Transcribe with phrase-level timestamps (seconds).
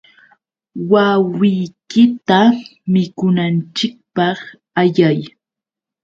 [0.91, 2.39] Wawiykita
[2.91, 4.39] mikunanchikpaq
[4.81, 5.19] ayay.